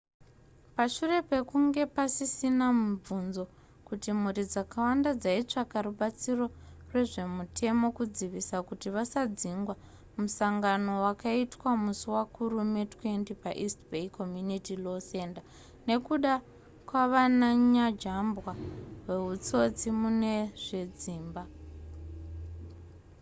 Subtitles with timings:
[0.75, 3.43] pashure pekunge pasisina mubvunzo
[3.87, 6.45] kuti mhuri dzakawanda dzaitsvaka rubatsiro
[6.89, 9.75] rwezvemutemo kudzivisa kuti vasadzingwa
[10.17, 15.43] musangano wakaitwa musi wakurume 20 paeast bay community law center
[15.87, 16.33] nekuda
[16.87, 18.51] kwavananyajambwa
[19.07, 20.33] wehutsotsi mune
[20.63, 21.43] zvedzimba